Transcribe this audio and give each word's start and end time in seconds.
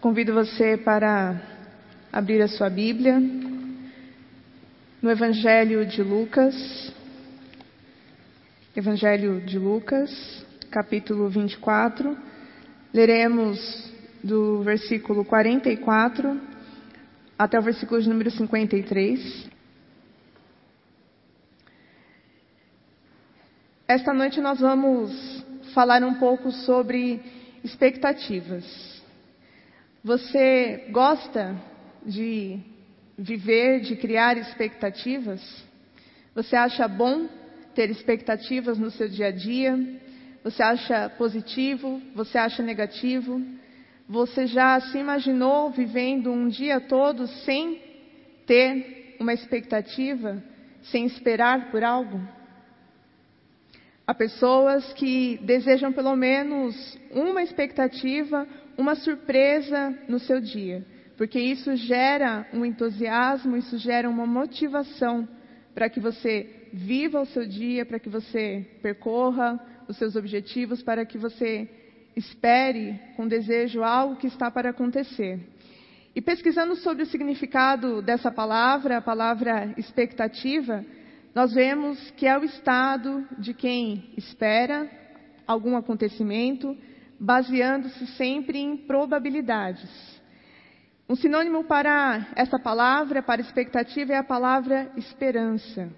Convido 0.00 0.32
você 0.32 0.78
para 0.78 1.38
abrir 2.10 2.40
a 2.40 2.48
sua 2.48 2.70
Bíblia 2.70 3.20
no 5.02 5.10
Evangelho 5.10 5.84
de 5.84 6.02
Lucas, 6.02 6.90
Evangelho 8.74 9.42
de 9.42 9.58
Lucas, 9.58 10.42
capítulo 10.70 11.28
24. 11.28 12.16
Leremos 12.94 13.92
do 14.24 14.62
versículo 14.62 15.22
44 15.22 16.40
até 17.38 17.58
o 17.58 17.62
versículo 17.62 18.00
de 18.00 18.08
número 18.08 18.30
53. 18.30 19.50
Esta 23.86 24.14
noite 24.14 24.40
nós 24.40 24.60
vamos 24.60 25.44
falar 25.74 26.02
um 26.02 26.14
pouco 26.14 26.50
sobre 26.50 27.20
expectativas. 27.62 28.89
Você 30.02 30.86
gosta 30.90 31.54
de 32.06 32.58
viver, 33.18 33.80
de 33.80 33.96
criar 33.96 34.38
expectativas? 34.38 35.42
Você 36.34 36.56
acha 36.56 36.88
bom 36.88 37.28
ter 37.74 37.90
expectativas 37.90 38.78
no 38.78 38.90
seu 38.90 39.10
dia 39.10 39.26
a 39.26 39.30
dia? 39.30 39.78
Você 40.42 40.62
acha 40.62 41.10
positivo? 41.10 42.00
Você 42.14 42.38
acha 42.38 42.62
negativo? 42.62 43.42
Você 44.08 44.46
já 44.46 44.80
se 44.80 44.96
imaginou 44.96 45.70
vivendo 45.70 46.32
um 46.32 46.48
dia 46.48 46.80
todo 46.80 47.26
sem 47.26 47.78
ter 48.46 49.16
uma 49.20 49.34
expectativa, 49.34 50.42
sem 50.82 51.04
esperar 51.04 51.70
por 51.70 51.84
algo? 51.84 52.18
Há 54.10 54.14
pessoas 54.14 54.92
que 54.94 55.38
desejam 55.40 55.92
pelo 55.92 56.16
menos 56.16 56.98
uma 57.12 57.44
expectativa, 57.44 58.44
uma 58.76 58.96
surpresa 58.96 59.96
no 60.08 60.18
seu 60.18 60.40
dia, 60.40 60.84
porque 61.16 61.38
isso 61.38 61.76
gera 61.76 62.44
um 62.52 62.64
entusiasmo, 62.64 63.56
isso 63.56 63.78
gera 63.78 64.10
uma 64.10 64.26
motivação 64.26 65.28
para 65.72 65.88
que 65.88 66.00
você 66.00 66.68
viva 66.72 67.20
o 67.20 67.24
seu 67.26 67.46
dia, 67.46 67.86
para 67.86 68.00
que 68.00 68.08
você 68.08 68.66
percorra 68.82 69.64
os 69.86 69.96
seus 69.96 70.16
objetivos, 70.16 70.82
para 70.82 71.06
que 71.06 71.16
você 71.16 71.68
espere 72.16 72.98
com 73.16 73.28
desejo 73.28 73.84
algo 73.84 74.16
que 74.16 74.26
está 74.26 74.50
para 74.50 74.70
acontecer. 74.70 75.38
E 76.16 76.20
pesquisando 76.20 76.74
sobre 76.74 77.04
o 77.04 77.06
significado 77.06 78.02
dessa 78.02 78.32
palavra, 78.32 78.96
a 78.96 79.00
palavra 79.00 79.72
expectativa, 79.76 80.84
nós 81.34 81.52
vemos 81.52 82.10
que 82.12 82.26
é 82.26 82.36
o 82.36 82.44
estado 82.44 83.26
de 83.38 83.54
quem 83.54 84.12
espera 84.16 84.90
algum 85.46 85.76
acontecimento, 85.76 86.76
baseando-se 87.18 88.06
sempre 88.16 88.58
em 88.58 88.76
probabilidades. 88.76 89.90
Um 91.08 91.14
sinônimo 91.14 91.64
para 91.64 92.28
essa 92.36 92.58
palavra, 92.58 93.22
para 93.22 93.40
expectativa, 93.40 94.12
é 94.12 94.16
a 94.16 94.24
palavra 94.24 94.92
esperança, 94.96 95.88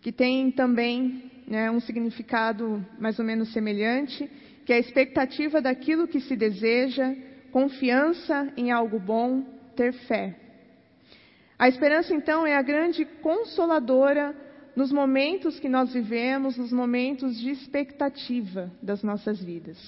que 0.00 0.12
tem 0.12 0.50
também 0.50 1.30
né, 1.46 1.70
um 1.70 1.80
significado 1.80 2.84
mais 2.98 3.18
ou 3.18 3.24
menos 3.24 3.52
semelhante, 3.52 4.30
que 4.64 4.72
é 4.72 4.76
a 4.76 4.80
expectativa 4.80 5.60
daquilo 5.60 6.08
que 6.08 6.20
se 6.20 6.36
deseja, 6.36 7.14
confiança 7.52 8.52
em 8.56 8.72
algo 8.72 8.98
bom, 8.98 9.42
ter 9.76 9.92
fé. 9.92 10.43
A 11.58 11.68
esperança, 11.68 12.14
então, 12.14 12.46
é 12.46 12.56
a 12.56 12.62
grande 12.62 13.04
consoladora 13.04 14.34
nos 14.74 14.90
momentos 14.90 15.60
que 15.60 15.68
nós 15.68 15.92
vivemos, 15.92 16.56
nos 16.56 16.72
momentos 16.72 17.38
de 17.38 17.50
expectativa 17.50 18.70
das 18.82 19.02
nossas 19.02 19.40
vidas. 19.40 19.78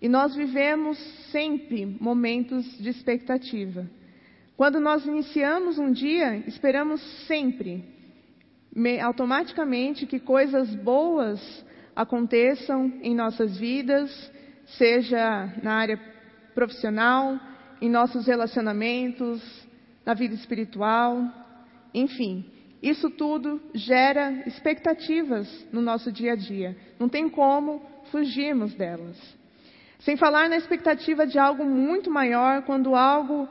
E 0.00 0.08
nós 0.08 0.34
vivemos 0.34 0.98
sempre 1.30 1.86
momentos 1.98 2.66
de 2.78 2.90
expectativa. 2.90 3.88
Quando 4.56 4.78
nós 4.78 5.06
iniciamos 5.06 5.78
um 5.78 5.90
dia, 5.90 6.36
esperamos 6.46 7.00
sempre, 7.26 7.82
automaticamente, 9.02 10.06
que 10.06 10.20
coisas 10.20 10.74
boas 10.74 11.64
aconteçam 11.94 12.92
em 13.02 13.14
nossas 13.14 13.56
vidas, 13.56 14.32
seja 14.66 15.50
na 15.62 15.74
área 15.74 15.98
profissional, 16.54 17.38
em 17.80 17.88
nossos 17.88 18.26
relacionamentos, 18.26 19.65
na 20.06 20.14
vida 20.14 20.34
espiritual, 20.34 21.20
enfim. 21.92 22.44
Isso 22.80 23.10
tudo 23.10 23.60
gera 23.74 24.44
expectativas 24.46 25.66
no 25.72 25.82
nosso 25.82 26.12
dia 26.12 26.34
a 26.34 26.36
dia. 26.36 26.76
Não 27.00 27.08
tem 27.08 27.28
como 27.28 27.82
fugirmos 28.12 28.72
delas. 28.74 29.18
Sem 29.98 30.16
falar 30.16 30.48
na 30.48 30.56
expectativa 30.56 31.26
de 31.26 31.38
algo 31.38 31.64
muito 31.64 32.08
maior 32.08 32.62
quando 32.62 32.94
algo 32.94 33.48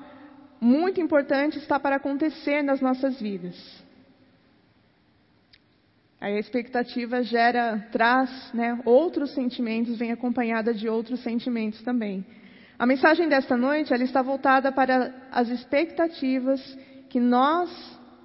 muito 0.61 1.01
importante 1.01 1.57
está 1.57 1.77
para 1.77 1.97
acontecer 1.97 2.61
nas 2.61 2.79
nossas 2.79 3.19
vidas. 3.19 3.83
A 6.21 6.31
expectativa 6.31 7.21
gera, 7.21 7.87
traz 7.91 8.29
né, 8.53 8.79
outros 8.85 9.31
sentimentos, 9.31 9.97
vem 9.97 10.11
acompanhada 10.11 10.73
de 10.73 10.87
outros 10.87 11.19
sentimentos 11.21 11.81
também. 11.81 12.25
A 12.77 12.85
mensagem 12.85 13.29
desta 13.29 13.55
noite 13.55 13.93
ela 13.93 14.03
está 14.03 14.21
voltada 14.21 14.69
para 14.71 15.13
as 15.31 15.47
expectativas 15.47 16.61
que 17.09 17.21
nós, 17.21 17.69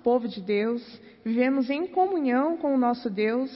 povo 0.03 0.27
de 0.27 0.41
Deus, 0.41 0.83
vivemos 1.25 1.71
em 1.71 1.87
comunhão 1.87 2.57
com 2.57 2.75
o 2.75 2.79
nosso 2.79 3.09
Deus 3.09 3.51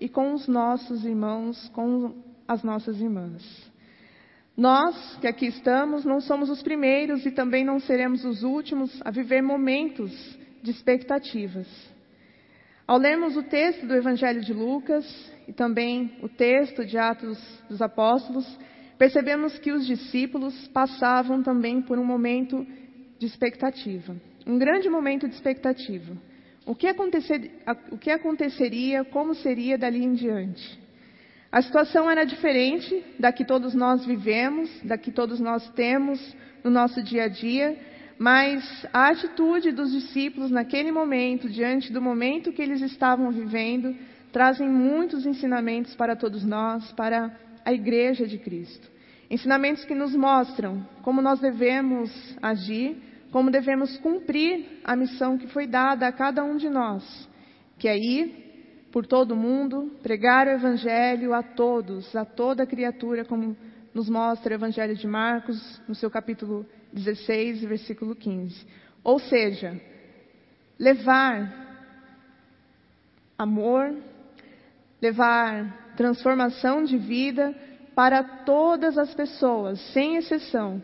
e 0.00 0.08
com 0.08 0.32
os 0.32 0.48
nossos 0.48 1.04
irmãos, 1.04 1.68
com 1.74 2.14
as 2.46 2.62
nossas 2.62 2.98
irmãs. 2.98 3.70
Nós 4.56 5.16
que 5.20 5.26
aqui 5.26 5.46
estamos 5.46 6.06
não 6.06 6.20
somos 6.20 6.48
os 6.48 6.62
primeiros 6.62 7.26
e 7.26 7.30
também 7.30 7.62
não 7.62 7.78
seremos 7.78 8.24
os 8.24 8.42
últimos 8.42 9.00
a 9.04 9.10
viver 9.10 9.42
momentos 9.42 10.10
de 10.62 10.70
expectativas. 10.70 11.68
Ao 12.86 12.96
lermos 12.96 13.36
o 13.36 13.42
texto 13.42 13.86
do 13.86 13.94
Evangelho 13.94 14.40
de 14.40 14.54
Lucas 14.54 15.04
e 15.46 15.52
também 15.52 16.18
o 16.22 16.28
texto 16.28 16.86
de 16.86 16.96
Atos 16.96 17.38
dos 17.68 17.82
Apóstolos, 17.82 18.46
percebemos 18.98 19.58
que 19.58 19.72
os 19.72 19.86
discípulos 19.86 20.68
passavam 20.68 21.42
também 21.42 21.80
por 21.80 21.98
um 21.98 22.04
momento 22.04 22.66
de 23.18 23.26
expectativa, 23.26 24.16
um 24.46 24.58
grande 24.58 24.88
momento 24.90 25.28
de 25.28 25.34
expectativa. 25.34 26.16
O 26.66 26.74
que, 26.74 26.86
o 27.90 27.96
que 27.96 28.10
aconteceria, 28.10 29.04
como 29.04 29.34
seria 29.34 29.78
dali 29.78 30.04
em 30.04 30.12
diante? 30.12 30.78
A 31.50 31.62
situação 31.62 32.10
era 32.10 32.24
diferente 32.24 33.02
da 33.18 33.32
que 33.32 33.44
todos 33.44 33.74
nós 33.74 34.04
vivemos, 34.04 34.70
da 34.82 34.98
que 34.98 35.10
todos 35.10 35.40
nós 35.40 35.66
temos 35.70 36.20
no 36.62 36.70
nosso 36.70 37.02
dia 37.02 37.24
a 37.24 37.28
dia, 37.28 37.78
mas 38.18 38.86
a 38.92 39.08
atitude 39.08 39.72
dos 39.72 39.92
discípulos 39.92 40.50
naquele 40.50 40.92
momento, 40.92 41.48
diante 41.48 41.90
do 41.90 42.02
momento 42.02 42.52
que 42.52 42.60
eles 42.60 42.82
estavam 42.82 43.30
vivendo, 43.30 43.96
trazem 44.30 44.68
muitos 44.68 45.24
ensinamentos 45.24 45.94
para 45.94 46.14
todos 46.14 46.44
nós, 46.44 46.92
para 46.92 47.34
a 47.68 47.72
Igreja 47.72 48.26
de 48.26 48.38
Cristo. 48.38 48.88
Ensinamentos 49.30 49.84
que 49.84 49.94
nos 49.94 50.14
mostram 50.14 50.88
como 51.02 51.20
nós 51.20 51.38
devemos 51.38 52.10
agir, 52.40 52.96
como 53.30 53.50
devemos 53.50 53.98
cumprir 53.98 54.80
a 54.82 54.96
missão 54.96 55.36
que 55.36 55.46
foi 55.48 55.66
dada 55.66 56.08
a 56.08 56.12
cada 56.12 56.42
um 56.42 56.56
de 56.56 56.70
nós, 56.70 57.28
que 57.78 57.86
é 57.86 57.94
ir 57.94 58.88
por 58.90 59.04
todo 59.06 59.32
o 59.32 59.36
mundo, 59.36 59.94
pregar 60.02 60.46
o 60.46 60.52
Evangelho 60.52 61.34
a 61.34 61.42
todos, 61.42 62.16
a 62.16 62.24
toda 62.24 62.64
criatura, 62.64 63.22
como 63.22 63.54
nos 63.92 64.08
mostra 64.08 64.54
o 64.54 64.56
Evangelho 64.56 64.96
de 64.96 65.06
Marcos, 65.06 65.78
no 65.86 65.94
seu 65.94 66.10
capítulo 66.10 66.64
16, 66.94 67.64
versículo 67.64 68.16
15. 68.16 68.66
Ou 69.04 69.18
seja, 69.18 69.78
levar 70.78 71.52
amor, 73.36 73.94
levar 75.02 75.87
transformação 75.98 76.84
de 76.84 76.96
vida 76.96 77.52
para 77.92 78.22
todas 78.22 78.96
as 78.96 79.12
pessoas, 79.12 79.80
sem 79.92 80.14
exceção, 80.14 80.80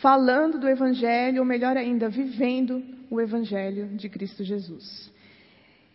falando 0.00 0.58
do 0.58 0.66
Evangelho, 0.66 1.40
ou 1.40 1.44
melhor 1.44 1.76
ainda, 1.76 2.08
vivendo 2.08 2.82
o 3.10 3.20
Evangelho 3.20 3.88
de 3.88 4.08
Cristo 4.08 4.42
Jesus. 4.42 5.12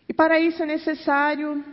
E 0.07 0.13
para 0.13 0.39
isso 0.39 0.62
é 0.62 0.68
necessário 0.68 1.66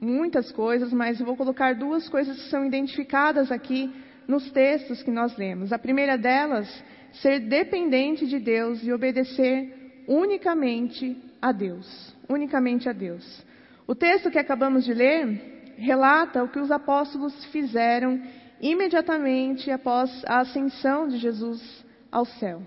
muitas 0.00 0.52
coisas, 0.52 0.92
mas 0.92 1.18
eu 1.18 1.26
vou 1.26 1.36
colocar 1.36 1.74
duas 1.74 2.08
coisas 2.08 2.40
que 2.40 2.50
são 2.50 2.64
identificadas 2.64 3.50
aqui 3.50 3.92
nos 4.28 4.52
textos 4.52 5.02
que 5.02 5.10
nós 5.10 5.36
lemos. 5.36 5.72
A 5.72 5.78
primeira 5.78 6.16
delas, 6.16 6.68
ser 7.14 7.40
dependente 7.40 8.28
de 8.28 8.38
Deus 8.38 8.84
e 8.84 8.92
obedecer 8.92 10.04
unicamente 10.06 11.16
a 11.42 11.50
Deus. 11.50 12.14
Unicamente 12.28 12.88
a 12.88 12.92
Deus. 12.92 13.48
O 13.88 13.94
texto 13.94 14.30
que 14.30 14.38
acabamos 14.38 14.84
de 14.84 14.94
ler 14.94 15.74
relata 15.76 16.44
o 16.44 16.48
que 16.48 16.60
os 16.60 16.70
apóstolos 16.70 17.44
fizeram 17.46 18.22
imediatamente 18.60 19.70
após 19.70 20.22
a 20.26 20.40
ascensão 20.40 21.08
de 21.08 21.18
Jesus 21.18 21.84
ao 22.12 22.24
céu. 22.24 22.62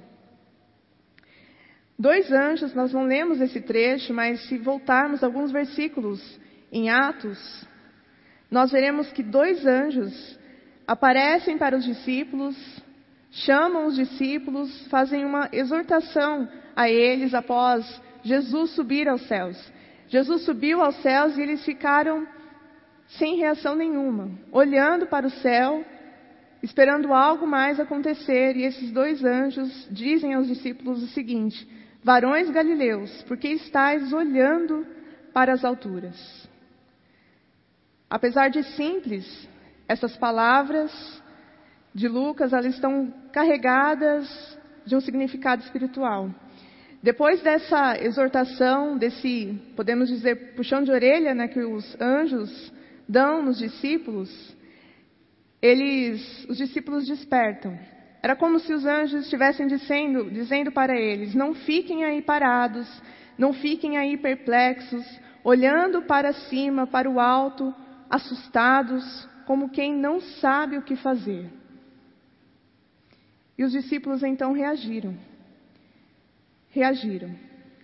Dois 1.97 2.29
anjos, 2.31 2.73
nós 2.73 2.91
não 2.91 3.05
lemos 3.05 3.39
esse 3.39 3.61
trecho, 3.61 4.13
mas 4.13 4.41
se 4.47 4.57
voltarmos 4.57 5.23
alguns 5.23 5.51
versículos 5.51 6.19
em 6.71 6.89
Atos, 6.89 7.65
nós 8.49 8.71
veremos 8.71 9.11
que 9.13 9.21
dois 9.21 9.65
anjos 9.65 10.37
aparecem 10.85 11.57
para 11.57 11.77
os 11.77 11.85
discípulos 11.85 12.57
chamam 13.31 13.87
os 13.87 13.95
discípulos, 13.95 14.87
fazem 14.87 15.25
uma 15.25 15.49
exortação 15.51 16.47
a 16.75 16.89
eles 16.89 17.33
após 17.33 18.01
Jesus 18.23 18.71
subir 18.71 19.07
aos 19.07 19.25
céus. 19.27 19.57
Jesus 20.11 20.41
subiu 20.41 20.81
aos 20.81 21.01
céus 21.01 21.37
e 21.37 21.41
eles 21.41 21.63
ficaram 21.63 22.27
sem 23.07 23.37
reação 23.37 23.75
nenhuma, 23.75 24.29
olhando 24.51 25.07
para 25.07 25.25
o 25.25 25.29
céu, 25.29 25.85
esperando 26.61 27.13
algo 27.13 27.47
mais 27.47 27.79
acontecer. 27.79 28.57
E 28.57 28.63
esses 28.65 28.91
dois 28.91 29.23
anjos 29.23 29.87
dizem 29.89 30.33
aos 30.33 30.47
discípulos 30.47 31.01
o 31.01 31.07
seguinte: 31.07 31.65
Varões 32.03 32.49
galileus, 32.49 33.23
por 33.23 33.37
que 33.37 33.47
estáis 33.47 34.11
olhando 34.11 34.85
para 35.33 35.53
as 35.53 35.63
alturas? 35.63 36.45
Apesar 38.09 38.49
de 38.49 38.63
simples, 38.63 39.47
essas 39.87 40.17
palavras 40.17 40.91
de 41.95 42.09
Lucas, 42.09 42.51
elas 42.51 42.73
estão 42.75 43.13
carregadas 43.31 44.59
de 44.85 44.93
um 44.93 44.99
significado 44.99 45.63
espiritual. 45.63 46.29
Depois 47.03 47.41
dessa 47.41 47.97
exortação, 47.99 48.95
desse, 48.95 49.59
podemos 49.75 50.07
dizer, 50.07 50.53
puxão 50.53 50.83
de 50.83 50.91
orelha, 50.91 51.33
né, 51.33 51.47
que 51.47 51.59
os 51.59 51.99
anjos 51.99 52.71
dão 53.09 53.41
nos 53.41 53.57
discípulos, 53.57 54.55
eles, 55.59 56.45
os 56.47 56.57
discípulos 56.57 57.07
despertam. 57.07 57.77
Era 58.21 58.35
como 58.35 58.59
se 58.59 58.71
os 58.71 58.85
anjos 58.85 59.23
estivessem 59.23 59.65
dizendo, 59.65 60.29
dizendo 60.29 60.71
para 60.71 60.95
eles: 60.95 61.33
não 61.33 61.55
fiquem 61.55 62.03
aí 62.03 62.21
parados, 62.21 62.87
não 63.35 63.51
fiquem 63.51 63.97
aí 63.97 64.15
perplexos, 64.15 65.03
olhando 65.43 66.03
para 66.03 66.31
cima, 66.33 66.85
para 66.85 67.09
o 67.09 67.19
alto, 67.19 67.73
assustados, 68.11 69.27
como 69.47 69.69
quem 69.69 69.95
não 69.95 70.21
sabe 70.21 70.77
o 70.77 70.83
que 70.83 70.95
fazer. 70.95 71.49
E 73.57 73.63
os 73.63 73.71
discípulos 73.71 74.21
então 74.21 74.53
reagiram. 74.53 75.30
Reagiram. 76.71 77.35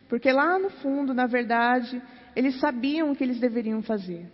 Porque 0.10 0.32
lá 0.32 0.58
no 0.58 0.70
fundo, 0.70 1.14
na 1.14 1.28
verdade, 1.28 2.02
eles 2.36 2.60
sabiam 2.60 3.12
o 3.12 3.16
que 3.16 3.24
eles 3.24 3.40
deveriam 3.40 3.82
fazer. 3.82 4.26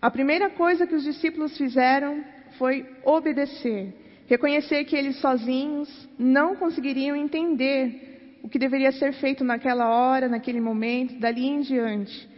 A 0.00 0.10
primeira 0.10 0.48
coisa 0.50 0.86
que 0.86 0.94
os 0.94 1.02
discípulos 1.02 1.56
fizeram 1.56 2.22
foi 2.56 2.86
obedecer, 3.04 3.94
reconhecer 4.26 4.84
que 4.84 4.96
eles 4.96 5.16
sozinhos 5.20 6.08
não 6.18 6.54
conseguiriam 6.54 7.16
entender 7.16 8.38
o 8.42 8.48
que 8.48 8.58
deveria 8.58 8.92
ser 8.92 9.12
feito 9.14 9.42
naquela 9.42 9.88
hora, 9.90 10.28
naquele 10.28 10.60
momento, 10.60 11.18
dali 11.18 11.46
em 11.46 11.60
diante. 11.60 12.28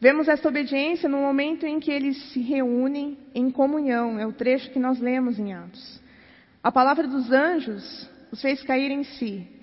Vemos 0.00 0.28
essa 0.28 0.48
obediência 0.48 1.08
no 1.08 1.18
momento 1.18 1.66
em 1.66 1.80
que 1.80 1.90
eles 1.90 2.16
se 2.32 2.40
reúnem 2.40 3.18
em 3.34 3.50
comunhão, 3.50 4.18
é 4.18 4.26
o 4.26 4.32
trecho 4.32 4.70
que 4.70 4.78
nós 4.78 5.00
lemos 5.00 5.38
em 5.38 5.52
Atos. 5.54 6.00
A 6.62 6.70
palavra 6.70 7.08
dos 7.08 7.32
anjos 7.32 8.08
os 8.30 8.40
fez 8.40 8.62
cair 8.62 8.90
em 8.90 9.02
si. 9.02 9.55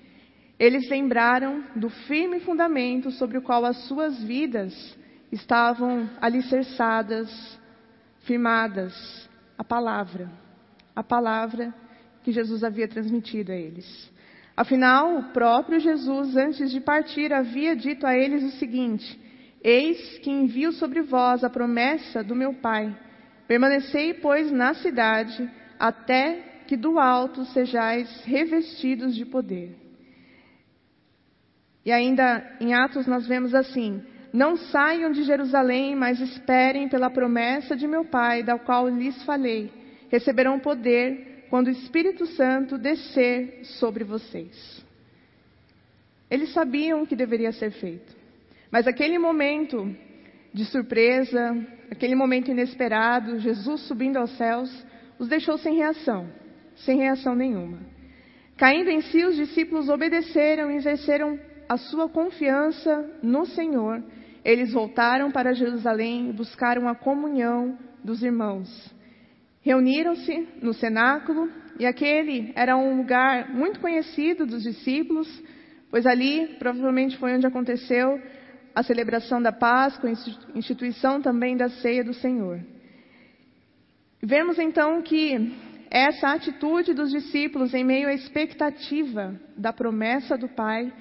Eles 0.64 0.88
lembraram 0.88 1.62
do 1.76 1.90
firme 1.90 2.40
fundamento 2.40 3.10
sobre 3.10 3.36
o 3.36 3.42
qual 3.42 3.66
as 3.66 3.76
suas 3.86 4.22
vidas 4.22 4.96
estavam 5.30 6.08
alicerçadas, 6.22 7.28
firmadas, 8.20 9.28
a 9.58 9.62
palavra, 9.62 10.30
a 10.96 11.02
palavra 11.02 11.74
que 12.22 12.32
Jesus 12.32 12.64
havia 12.64 12.88
transmitido 12.88 13.52
a 13.52 13.54
eles. 13.54 14.10
Afinal, 14.56 15.18
o 15.18 15.22
próprio 15.34 15.78
Jesus, 15.78 16.34
antes 16.34 16.70
de 16.70 16.80
partir, 16.80 17.30
havia 17.30 17.76
dito 17.76 18.06
a 18.06 18.16
eles 18.16 18.42
o 18.42 18.56
seguinte: 18.56 19.20
Eis 19.62 20.18
que 20.20 20.30
envio 20.30 20.72
sobre 20.72 21.02
vós 21.02 21.44
a 21.44 21.50
promessa 21.50 22.24
do 22.24 22.34
meu 22.34 22.54
Pai. 22.54 22.96
Permanecei, 23.46 24.14
pois, 24.14 24.50
na 24.50 24.72
cidade, 24.72 25.46
até 25.78 26.62
que 26.66 26.74
do 26.74 26.98
alto 26.98 27.44
sejais 27.44 28.24
revestidos 28.24 29.14
de 29.14 29.26
poder. 29.26 29.83
E 31.84 31.92
ainda 31.92 32.56
em 32.60 32.74
Atos 32.74 33.06
nós 33.06 33.26
vemos 33.26 33.54
assim: 33.54 34.02
Não 34.32 34.56
saiam 34.56 35.10
de 35.10 35.22
Jerusalém, 35.22 35.94
mas 35.94 36.20
esperem 36.20 36.88
pela 36.88 37.10
promessa 37.10 37.76
de 37.76 37.86
meu 37.86 38.04
Pai, 38.04 38.42
da 38.42 38.58
qual 38.58 38.88
lhes 38.88 39.22
falei. 39.24 39.70
Receberão 40.08 40.58
poder 40.58 41.46
quando 41.50 41.68
o 41.68 41.70
Espírito 41.70 42.26
Santo 42.26 42.78
descer 42.78 43.60
sobre 43.64 44.04
vocês. 44.04 44.84
Eles 46.30 46.52
sabiam 46.52 47.02
o 47.02 47.06
que 47.06 47.14
deveria 47.14 47.52
ser 47.52 47.70
feito, 47.70 48.14
mas 48.70 48.86
aquele 48.86 49.18
momento 49.18 49.94
de 50.52 50.64
surpresa, 50.64 51.56
aquele 51.90 52.14
momento 52.14 52.50
inesperado, 52.50 53.38
Jesus 53.38 53.82
subindo 53.82 54.16
aos 54.16 54.36
céus, 54.36 54.70
os 55.18 55.28
deixou 55.28 55.58
sem 55.58 55.76
reação 55.76 56.28
sem 56.76 56.98
reação 56.98 57.34
nenhuma. 57.34 57.78
Caindo 58.56 58.90
em 58.90 59.00
si, 59.02 59.24
os 59.24 59.36
discípulos 59.36 59.88
obedeceram 59.88 60.70
e 60.70 60.76
exerceram 60.76 61.38
a 61.68 61.76
sua 61.76 62.08
confiança 62.08 63.10
no 63.22 63.46
Senhor. 63.46 64.02
Eles 64.44 64.72
voltaram 64.72 65.30
para 65.30 65.54
Jerusalém 65.54 66.30
e 66.30 66.32
buscaram 66.32 66.88
a 66.88 66.94
comunhão 66.94 67.78
dos 68.02 68.22
irmãos. 68.22 68.68
Reuniram-se 69.62 70.46
no 70.60 70.74
cenáculo 70.74 71.50
e 71.78 71.86
aquele 71.86 72.52
era 72.54 72.76
um 72.76 72.98
lugar 72.98 73.48
muito 73.48 73.80
conhecido 73.80 74.44
dos 74.44 74.62
discípulos, 74.62 75.26
pois 75.90 76.06
ali 76.06 76.56
provavelmente 76.58 77.16
foi 77.16 77.34
onde 77.34 77.46
aconteceu 77.46 78.20
a 78.74 78.82
celebração 78.82 79.40
da 79.40 79.52
Páscoa, 79.52 80.10
a 80.10 80.58
instituição 80.58 81.22
também 81.22 81.56
da 81.56 81.68
ceia 81.68 82.04
do 82.04 82.12
Senhor. 82.12 82.60
Vemos 84.22 84.58
então 84.58 85.00
que 85.00 85.54
essa 85.90 86.32
atitude 86.32 86.92
dos 86.92 87.10
discípulos 87.10 87.72
em 87.72 87.84
meio 87.84 88.08
à 88.08 88.12
expectativa 88.12 89.38
da 89.56 89.72
promessa 89.72 90.36
do 90.36 90.48
Pai 90.48 90.92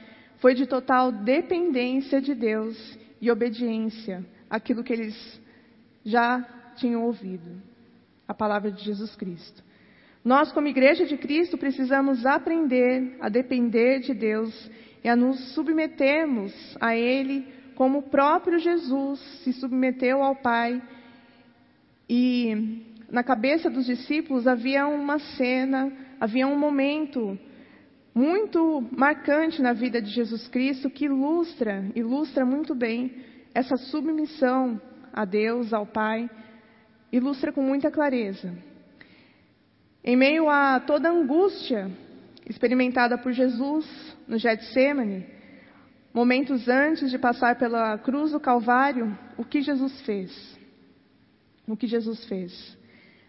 foi 0.44 0.54
de 0.54 0.66
total 0.66 1.10
dependência 1.10 2.20
de 2.20 2.36
Deus 2.36 3.00
e 3.22 3.32
obediência 3.32 4.26
àquilo 4.50 4.84
que 4.84 4.92
eles 4.92 5.42
já 6.04 6.46
tinham 6.76 7.06
ouvido 7.06 7.50
a 8.28 8.34
palavra 8.34 8.70
de 8.70 8.84
Jesus 8.84 9.16
Cristo. 9.16 9.64
Nós, 10.22 10.52
como 10.52 10.68
Igreja 10.68 11.06
de 11.06 11.16
Cristo, 11.16 11.58
precisamos 11.58 12.26
aprender 12.26 13.16
a 13.22 13.30
depender 13.30 14.02
de 14.02 14.14
Deus 14.14 14.70
e 15.02 15.08
a 15.08 15.16
nos 15.16 15.54
submetermos 15.54 16.54
a 16.82 16.94
Ele 16.94 17.48
como 17.76 18.00
o 18.00 18.10
próprio 18.10 18.60
Jesus 18.60 19.22
se 19.46 19.54
submeteu 19.54 20.22
ao 20.22 20.36
Pai 20.36 20.82
e 22.10 22.84
na 23.10 23.24
cabeça 23.24 23.70
dos 23.70 23.86
discípulos 23.86 24.46
havia 24.46 24.88
uma 24.88 25.20
cena, 25.20 25.90
havia 26.20 26.46
um 26.46 26.60
momento 26.60 27.40
muito 28.14 28.88
marcante 28.96 29.62
na 29.62 29.74
vida 29.74 30.02
de 30.02 30.10
Jesus 30.10 30.48
Cristo 30.48 30.90
que 30.90 31.06
ilustra, 31.06 31.86
ilustra 31.96 32.46
muito 32.46 32.76
bem 32.76 33.24
essa 33.54 33.76
submissão 33.76 34.80
a 35.12 35.26
Deus, 35.26 35.74
ao 35.74 35.86
Pai, 35.86 36.30
ilustra 37.12 37.52
com 37.52 37.62
muita 37.62 37.92
clareza. 37.92 38.54
Em 40.04 40.16
meio 40.16 40.50
a 40.50 40.80
toda 40.80 41.10
a 41.10 41.12
angústia 41.12 41.90
experimentada 42.48 43.18
por 43.18 43.32
Jesus 43.32 43.86
no 44.28 44.38
Getsemane, 44.38 45.26
momentos 46.14 46.68
antes 46.68 47.10
de 47.10 47.18
passar 47.18 47.58
pela 47.58 47.98
cruz 47.98 48.32
do 48.32 48.40
Calvário, 48.40 49.18
o 49.38 49.46
que 49.46 49.62
Jesus 49.62 50.02
fez? 50.02 50.60
O 51.68 51.78
que 51.78 51.88
Jesus 51.88 52.26
fez? 52.26 52.78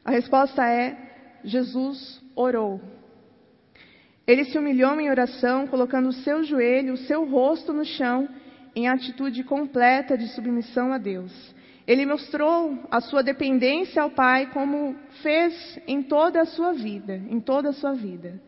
A 0.05 0.11
resposta 0.11 0.67
é: 0.67 1.41
Jesus 1.45 2.21
orou. 2.35 2.81
Ele 4.26 4.45
se 4.45 4.59
humilhou 4.59 4.99
em 5.00 5.11
oração, 5.11 5.66
colocando 5.66 6.09
o 6.09 6.12
seu 6.12 6.43
joelho, 6.45 6.95
o 6.95 6.99
seu 6.99 7.25
rosto 7.25 7.73
no 7.73 7.85
chão, 7.85 8.28
em 8.75 8.88
atitude 8.88 9.45
completa 9.45 10.16
de 10.16 10.28
submissão 10.28 10.93
a 10.93 10.99
Deus. 10.99 11.33
Ele 11.87 12.07
mostrou 12.07 12.78
a 12.90 13.00
sua 13.00 13.23
dependência 13.23 14.02
ao 14.02 14.11
Pai, 14.11 14.50
como 14.52 14.97
fez 15.23 15.78
em 15.87 16.02
toda 16.02 16.40
a 16.40 16.47
sua 16.47 16.73
vida, 16.73 17.21
em 17.28 17.38
toda 17.38 17.69
a 17.69 17.75
sua 17.75 17.93
vida. 17.93 18.40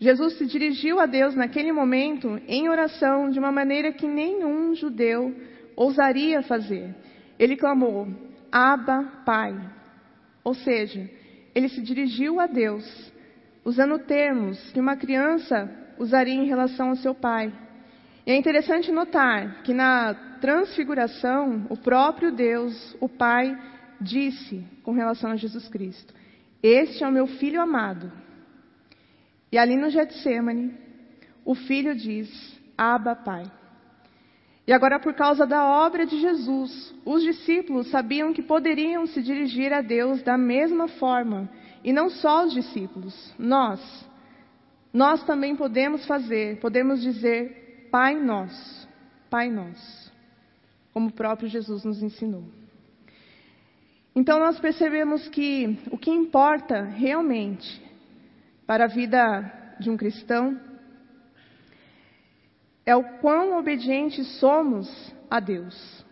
Jesus 0.00 0.38
se 0.38 0.46
dirigiu 0.46 0.98
a 0.98 1.06
Deus 1.06 1.34
naquele 1.34 1.70
momento 1.70 2.40
em 2.48 2.68
oração 2.68 3.30
de 3.30 3.38
uma 3.38 3.52
maneira 3.52 3.92
que 3.92 4.06
nenhum 4.06 4.74
judeu 4.74 5.34
ousaria 5.76 6.42
fazer. 6.42 6.94
Ele 7.38 7.56
clamou: 7.56 8.08
Abba, 8.50 9.04
Pai. 9.24 9.54
Ou 10.42 10.54
seja, 10.54 11.08
ele 11.54 11.68
se 11.68 11.80
dirigiu 11.82 12.40
a 12.40 12.46
Deus, 12.46 12.84
usando 13.64 13.98
termos 13.98 14.58
que 14.72 14.80
uma 14.80 14.96
criança 14.96 15.70
usaria 15.98 16.34
em 16.34 16.46
relação 16.46 16.90
ao 16.90 16.96
seu 16.96 17.14
pai. 17.14 17.52
E 18.26 18.30
é 18.30 18.36
interessante 18.36 18.92
notar 18.92 19.62
que 19.62 19.74
na 19.74 20.14
transfiguração, 20.40 21.66
o 21.68 21.76
próprio 21.76 22.32
Deus, 22.32 22.96
o 23.00 23.08
Pai, 23.08 23.56
disse 24.00 24.64
com 24.82 24.92
relação 24.92 25.30
a 25.30 25.36
Jesus 25.36 25.68
Cristo: 25.68 26.14
Este 26.62 27.04
é 27.04 27.08
o 27.08 27.12
meu 27.12 27.26
filho 27.26 27.60
amado. 27.60 28.12
E 29.50 29.58
ali 29.58 29.76
no 29.76 29.90
Getsemane, 29.90 30.74
o 31.44 31.54
filho 31.54 31.94
diz: 31.94 32.28
Abba, 32.76 33.14
Pai. 33.14 33.44
E 34.66 34.72
agora, 34.72 35.00
por 35.00 35.14
causa 35.14 35.44
da 35.44 35.64
obra 35.64 36.06
de 36.06 36.20
Jesus, 36.20 36.94
os 37.04 37.22
discípulos 37.22 37.90
sabiam 37.90 38.32
que 38.32 38.42
poderiam 38.42 39.06
se 39.06 39.20
dirigir 39.20 39.72
a 39.72 39.80
Deus 39.80 40.22
da 40.22 40.38
mesma 40.38 40.86
forma. 40.86 41.48
E 41.84 41.92
não 41.92 42.08
só 42.10 42.44
os 42.44 42.52
discípulos, 42.52 43.34
nós. 43.38 43.80
nós 44.92 45.24
também 45.24 45.56
podemos 45.56 46.06
fazer, 46.06 46.58
podemos 46.60 47.00
dizer 47.00 47.88
Pai 47.90 48.14
Nosso, 48.14 48.88
Pai 49.28 49.50
Nosso, 49.50 50.12
como 50.92 51.08
o 51.08 51.12
próprio 51.12 51.48
Jesus 51.48 51.84
nos 51.84 52.02
ensinou. 52.02 52.44
Então 54.14 54.38
nós 54.38 54.60
percebemos 54.60 55.26
que 55.28 55.78
o 55.90 55.96
que 55.96 56.10
importa 56.10 56.82
realmente 56.82 57.82
para 58.66 58.84
a 58.84 58.88
vida 58.88 59.74
de 59.80 59.90
um 59.90 59.96
cristão 59.96 60.60
é 62.84 62.94
o 62.94 63.04
quão 63.20 63.58
obedientes 63.58 64.26
somos 64.38 64.88
a 65.30 65.40
Deus. 65.40 66.04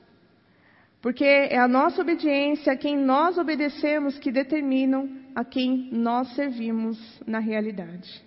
Porque 1.02 1.24
é 1.24 1.58
a 1.58 1.68
nossa 1.68 2.02
obediência, 2.02 2.72
a 2.72 2.76
quem 2.76 2.96
nós 2.96 3.38
obedecemos, 3.38 4.18
que 4.18 4.30
determinam 4.30 5.08
a 5.34 5.44
quem 5.44 5.88
nós 5.92 6.34
servimos 6.34 6.98
na 7.26 7.38
realidade. 7.38 8.22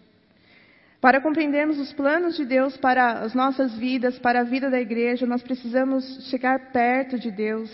Para 1.04 1.20
compreendermos 1.20 1.80
os 1.80 1.92
planos 1.92 2.38
de 2.38 2.46
Deus 2.46 2.78
para 2.78 3.20
as 3.20 3.34
nossas 3.34 3.78
vidas, 3.78 4.18
para 4.20 4.40
a 4.40 4.44
vida 4.44 4.70
da 4.70 4.80
igreja, 4.80 5.26
nós 5.26 5.44
precisamos 5.44 6.30
chegar 6.30 6.72
perto 6.72 7.20
de 7.20 7.30
Deus, 7.30 7.70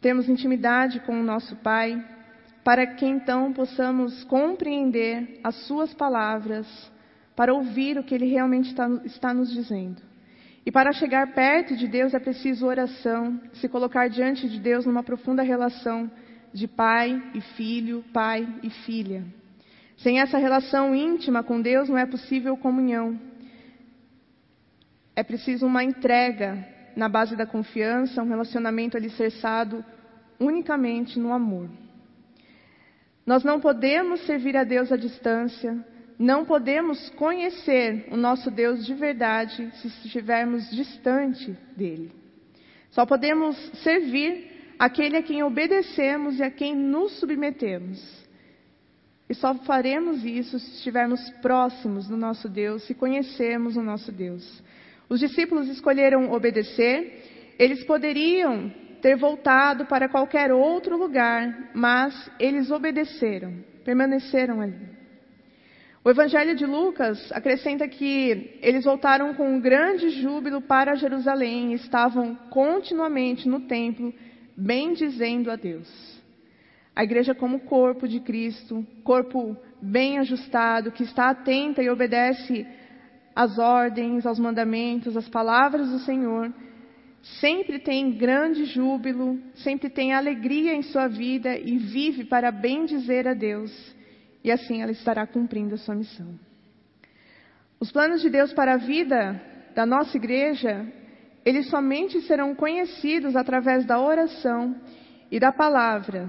termos 0.00 0.26
intimidade 0.26 1.00
com 1.00 1.20
o 1.20 1.22
nosso 1.22 1.54
Pai, 1.56 2.02
para 2.64 2.86
que 2.86 3.04
então 3.04 3.52
possamos 3.52 4.24
compreender 4.24 5.38
as 5.44 5.54
Suas 5.66 5.92
palavras, 5.92 6.66
para 7.36 7.52
ouvir 7.52 7.98
o 7.98 8.02
que 8.02 8.14
Ele 8.14 8.26
realmente 8.26 8.70
está, 8.70 8.88
está 9.04 9.34
nos 9.34 9.52
dizendo. 9.52 10.00
E 10.64 10.72
para 10.72 10.92
chegar 10.92 11.34
perto 11.34 11.76
de 11.76 11.86
Deus 11.86 12.14
é 12.14 12.18
preciso 12.18 12.64
oração, 12.64 13.38
se 13.52 13.68
colocar 13.68 14.08
diante 14.08 14.48
de 14.48 14.58
Deus 14.58 14.86
numa 14.86 15.02
profunda 15.02 15.42
relação 15.42 16.10
de 16.54 16.68
pai 16.68 17.20
e 17.34 17.40
filho, 17.40 18.04
pai 18.12 18.48
e 18.62 18.70
filha. 18.70 19.24
Sem 19.96 20.20
essa 20.20 20.38
relação 20.38 20.94
íntima 20.94 21.42
com 21.42 21.60
Deus 21.60 21.88
não 21.88 21.98
é 21.98 22.06
possível 22.06 22.56
comunhão. 22.56 23.18
É 25.16 25.24
preciso 25.24 25.66
uma 25.66 25.82
entrega 25.82 26.66
na 26.96 27.08
base 27.08 27.34
da 27.34 27.44
confiança, 27.44 28.22
um 28.22 28.28
relacionamento 28.28 28.96
alicerçado 28.96 29.84
unicamente 30.38 31.18
no 31.18 31.32
amor. 31.32 31.68
Nós 33.26 33.42
não 33.42 33.60
podemos 33.60 34.20
servir 34.20 34.56
a 34.56 34.62
Deus 34.62 34.92
à 34.92 34.96
distância, 34.96 35.76
não 36.18 36.44
podemos 36.44 37.10
conhecer 37.10 38.06
o 38.12 38.16
nosso 38.16 38.50
Deus 38.50 38.86
de 38.86 38.94
verdade 38.94 39.70
se 39.76 39.88
estivermos 39.88 40.70
distante 40.70 41.56
dele. 41.76 42.12
Só 42.90 43.04
podemos 43.04 43.56
servir 43.82 44.53
aquele 44.78 45.16
a 45.16 45.22
quem 45.22 45.42
obedecemos 45.42 46.38
e 46.38 46.42
a 46.42 46.50
quem 46.50 46.74
nos 46.74 47.18
submetemos. 47.18 48.24
E 49.28 49.34
só 49.34 49.54
faremos 49.54 50.24
isso 50.24 50.58
se 50.58 50.76
estivermos 50.76 51.30
próximos 51.40 52.06
do 52.08 52.16
nosso 52.16 52.48
Deus, 52.48 52.82
se 52.84 52.94
conhecermos 52.94 53.76
o 53.76 53.82
nosso 53.82 54.12
Deus. 54.12 54.62
Os 55.08 55.20
discípulos 55.20 55.68
escolheram 55.68 56.32
obedecer, 56.32 57.54
eles 57.58 57.84
poderiam 57.84 58.72
ter 59.00 59.16
voltado 59.16 59.86
para 59.86 60.08
qualquer 60.08 60.52
outro 60.52 60.96
lugar, 60.96 61.70
mas 61.74 62.30
eles 62.38 62.70
obedeceram, 62.70 63.54
permaneceram 63.84 64.60
ali. 64.60 64.94
O 66.04 66.10
Evangelho 66.10 66.54
de 66.54 66.66
Lucas 66.66 67.32
acrescenta 67.32 67.88
que 67.88 68.58
eles 68.60 68.84
voltaram 68.84 69.32
com 69.34 69.48
um 69.48 69.58
grande 69.58 70.10
júbilo 70.10 70.60
para 70.60 70.94
Jerusalém 70.96 71.72
e 71.72 71.76
estavam 71.76 72.34
continuamente 72.50 73.48
no 73.48 73.60
templo, 73.60 74.12
bendizendo 74.56 75.50
a 75.50 75.56
Deus. 75.56 75.88
A 76.94 77.02
igreja, 77.02 77.34
como 77.34 77.60
corpo 77.60 78.06
de 78.06 78.20
Cristo, 78.20 78.86
corpo 79.02 79.56
bem 79.80 80.18
ajustado, 80.18 80.92
que 80.92 81.02
está 81.02 81.30
atenta 81.30 81.82
e 81.82 81.90
obedece 81.90 82.66
às 83.34 83.58
ordens, 83.58 84.24
aos 84.24 84.38
mandamentos, 84.38 85.16
às 85.16 85.28
palavras 85.28 85.90
do 85.90 85.98
Senhor, 85.98 86.52
sempre 87.40 87.78
tem 87.78 88.12
grande 88.12 88.64
júbilo, 88.66 89.40
sempre 89.56 89.90
tem 89.90 90.12
alegria 90.12 90.74
em 90.74 90.82
sua 90.82 91.08
vida 91.08 91.58
e 91.58 91.78
vive 91.78 92.24
para 92.24 92.52
bendizer 92.52 93.26
a 93.26 93.34
Deus 93.34 93.94
e 94.44 94.52
assim 94.52 94.82
ela 94.82 94.92
estará 94.92 95.26
cumprindo 95.26 95.74
a 95.74 95.78
sua 95.78 95.94
missão. 95.94 96.38
Os 97.80 97.90
planos 97.90 98.20
de 98.20 98.28
Deus 98.28 98.52
para 98.52 98.74
a 98.74 98.76
vida 98.76 99.40
da 99.74 99.86
nossa 99.86 100.16
igreja, 100.18 100.86
eles 101.44 101.68
somente 101.68 102.20
serão 102.22 102.54
conhecidos 102.54 103.36
através 103.36 103.84
da 103.84 104.00
oração 104.00 104.80
e 105.30 105.38
da 105.38 105.52
palavra. 105.52 106.28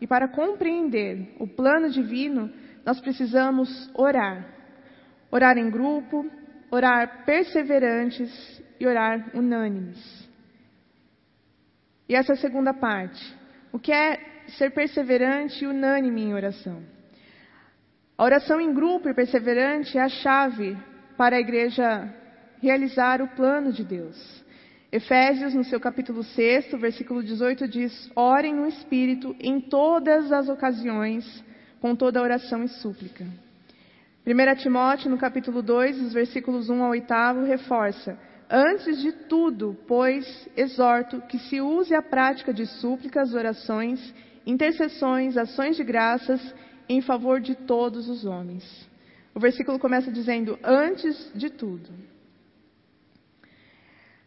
E 0.00 0.06
para 0.06 0.28
compreender 0.28 1.34
o 1.38 1.46
plano 1.46 1.90
divino, 1.90 2.50
nós 2.84 3.00
precisamos 3.00 3.90
orar. 3.94 4.46
Orar 5.30 5.58
em 5.58 5.70
grupo, 5.70 6.24
orar 6.70 7.24
perseverantes 7.24 8.62
e 8.78 8.86
orar 8.86 9.30
unânimes. 9.34 10.30
E 12.08 12.14
essa 12.14 12.32
é 12.32 12.34
a 12.34 12.40
segunda 12.40 12.74
parte. 12.74 13.36
O 13.72 13.78
que 13.78 13.92
é 13.92 14.20
ser 14.58 14.70
perseverante 14.70 15.64
e 15.64 15.66
unânime 15.66 16.22
em 16.22 16.34
oração? 16.34 16.82
A 18.18 18.24
oração 18.24 18.60
em 18.60 18.72
grupo 18.72 19.08
e 19.08 19.14
perseverante 19.14 19.96
é 19.96 20.02
a 20.02 20.08
chave 20.08 20.76
para 21.16 21.36
a 21.36 21.40
igreja 21.40 22.12
realizar 22.60 23.20
o 23.22 23.28
plano 23.28 23.72
de 23.72 23.84
Deus. 23.84 24.44
Efésios, 24.92 25.54
no 25.54 25.64
seu 25.64 25.80
capítulo 25.80 26.22
6, 26.22 26.72
versículo 26.72 27.22
18, 27.22 27.66
diz: 27.66 28.10
Orem 28.14 28.54
no 28.54 28.68
Espírito 28.68 29.34
em 29.40 29.58
todas 29.58 30.30
as 30.30 30.50
ocasiões, 30.50 31.42
com 31.80 31.96
toda 31.96 32.20
oração 32.20 32.62
e 32.62 32.68
súplica. 32.68 33.24
1 34.26 34.54
Timóteo, 34.56 35.10
no 35.10 35.16
capítulo 35.16 35.62
2, 35.62 35.98
os 35.98 36.12
versículos 36.12 36.68
1 36.68 36.82
ao 36.82 36.90
8, 36.90 37.06
reforça: 37.46 38.18
Antes 38.50 39.00
de 39.00 39.12
tudo, 39.12 39.74
pois, 39.88 40.46
exorto 40.54 41.22
que 41.22 41.38
se 41.38 41.58
use 41.58 41.94
a 41.94 42.02
prática 42.02 42.52
de 42.52 42.66
súplicas, 42.66 43.32
orações, 43.32 44.14
intercessões, 44.44 45.38
ações 45.38 45.74
de 45.74 45.84
graças 45.84 46.54
em 46.86 47.00
favor 47.00 47.40
de 47.40 47.54
todos 47.54 48.10
os 48.10 48.26
homens. 48.26 48.62
O 49.34 49.40
versículo 49.40 49.78
começa 49.78 50.12
dizendo: 50.12 50.58
antes 50.62 51.32
de 51.34 51.48
tudo. 51.48 51.88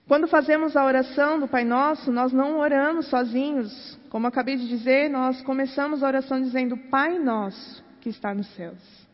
Quando 0.08 0.28
fazemos 0.28 0.78
a 0.78 0.86
oração 0.86 1.40
do 1.40 1.48
Pai 1.48 1.66
Nosso, 1.66 2.12
nós 2.12 2.32
não 2.32 2.60
oramos 2.60 3.08
sozinhos. 3.08 4.00
Como 4.10 4.28
acabei 4.28 4.56
de 4.56 4.68
dizer, 4.68 5.10
nós 5.10 5.42
começamos 5.42 6.04
a 6.04 6.08
oração 6.08 6.40
dizendo: 6.42 6.78
Pai 6.78 7.18
Nosso 7.18 7.84
que 8.02 8.10
está 8.10 8.34
nos 8.34 8.48
céus. 8.56 9.08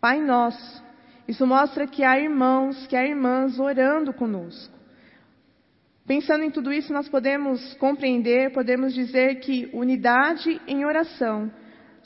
Pai 0.00 0.20
Nosso. 0.20 0.84
Isso 1.26 1.46
mostra 1.46 1.86
que 1.86 2.04
há 2.04 2.20
irmãos, 2.20 2.86
que 2.86 2.94
há 2.94 3.04
irmãs 3.04 3.58
orando 3.58 4.12
conosco. 4.12 4.76
Pensando 6.06 6.44
em 6.44 6.50
tudo 6.50 6.72
isso, 6.72 6.92
nós 6.92 7.08
podemos 7.08 7.74
compreender, 7.74 8.52
podemos 8.52 8.94
dizer 8.94 9.40
que 9.40 9.68
unidade 9.72 10.60
em 10.68 10.84
oração 10.84 11.50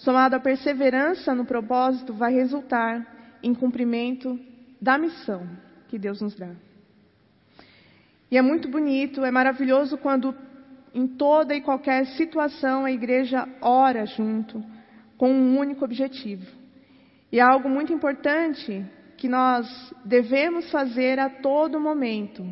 somado 0.01 0.35
à 0.35 0.41
perseverança 0.41 1.35
no 1.35 1.45
propósito, 1.45 2.15
vai 2.15 2.33
resultar 2.33 3.39
em 3.43 3.55
cumprimento 3.55 4.39
da 4.81 4.97
missão 4.97 5.47
que 5.89 5.99
Deus 5.99 6.23
nos 6.23 6.35
dá. 6.35 6.51
E 8.31 8.37
é 8.37 8.43
muito 8.43 8.69
bonito, 8.69 9.25
é 9.25 9.31
maravilhoso 9.31 9.99
quando 9.99 10.35
em 10.95 11.07
toda 11.07 11.55
e 11.55 11.61
qualquer 11.61 12.07
situação 12.07 12.85
a 12.85 12.93
igreja 12.93 13.49
ora 13.61 14.07
junto, 14.07 14.63
com 15.17 15.31
um 15.33 15.59
único 15.59 15.85
objetivo. 15.85 16.47
E 17.33 17.39
é 17.39 17.43
algo 17.43 17.69
muito 17.69 17.93
importante 17.93 18.85
que 19.17 19.29
nós 19.29 19.67
devemos 20.05 20.71
fazer 20.71 21.19
a 21.19 21.29
todo 21.29 21.81
momento. 21.81 22.45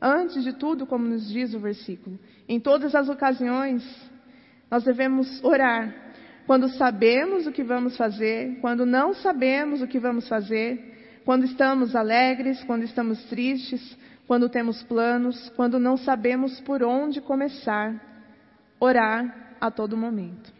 Antes 0.00 0.44
de 0.44 0.52
tudo, 0.52 0.86
como 0.86 1.06
nos 1.06 1.28
diz 1.28 1.54
o 1.54 1.60
versículo, 1.60 2.18
em 2.48 2.60
todas 2.60 2.94
as 2.94 3.08
ocasiões, 3.08 3.82
nós 4.70 4.84
devemos 4.84 5.42
orar 5.42 5.94
quando 6.46 6.68
sabemos 6.70 7.46
o 7.46 7.52
que 7.52 7.62
vamos 7.62 7.96
fazer, 7.96 8.58
quando 8.60 8.86
não 8.86 9.12
sabemos 9.12 9.82
o 9.82 9.86
que 9.86 9.98
vamos 9.98 10.26
fazer, 10.28 11.20
quando 11.24 11.44
estamos 11.44 11.94
alegres, 11.94 12.64
quando 12.64 12.84
estamos 12.84 13.22
tristes, 13.24 13.96
quando 14.28 14.50
temos 14.50 14.82
planos, 14.82 15.48
quando 15.56 15.80
não 15.80 15.96
sabemos 15.96 16.60
por 16.60 16.82
onde 16.82 17.18
começar, 17.18 17.98
orar 18.78 19.56
a 19.58 19.70
todo 19.70 19.96
momento. 19.96 20.52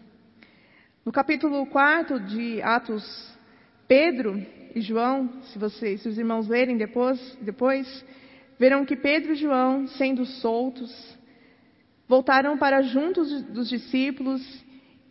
No 1.05 1.13
capítulo 1.13 1.67
4 1.67 2.19
de 2.21 2.63
Atos, 2.63 3.05
Pedro 3.87 4.43
e 4.75 4.81
João, 4.81 5.43
se 5.43 5.59
vocês, 5.59 6.01
se 6.01 6.09
os 6.09 6.17
irmãos 6.17 6.49
lerem 6.49 6.79
depois, 6.79 7.21
depois, 7.43 7.87
verão 8.59 8.87
que 8.87 8.97
Pedro 8.97 9.35
e 9.35 9.37
João, 9.37 9.87
sendo 9.87 10.25
soltos, 10.25 10.91
voltaram 12.09 12.57
para 12.57 12.81
juntos 12.81 13.43
dos 13.43 13.69
discípulos 13.69 14.41